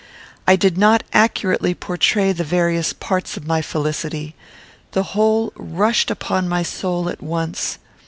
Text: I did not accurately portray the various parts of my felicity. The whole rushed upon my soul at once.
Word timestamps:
I 0.47 0.55
did 0.55 0.79
not 0.79 1.03
accurately 1.13 1.75
portray 1.75 2.31
the 2.31 2.43
various 2.43 2.91
parts 2.91 3.37
of 3.37 3.45
my 3.45 3.61
felicity. 3.61 4.33
The 4.93 5.03
whole 5.13 5.53
rushed 5.55 6.09
upon 6.09 6.49
my 6.49 6.63
soul 6.63 7.07
at 7.07 7.21
once. 7.21 7.77